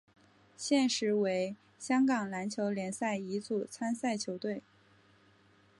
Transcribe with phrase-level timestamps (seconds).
[0.57, 4.63] 现时为香港篮球联赛乙组参赛球队。